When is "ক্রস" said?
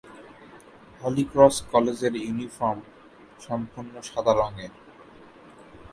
1.31-1.55